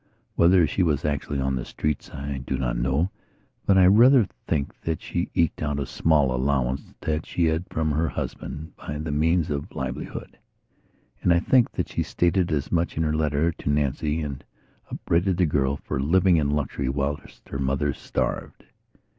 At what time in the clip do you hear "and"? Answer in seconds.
11.21-11.31, 14.21-14.43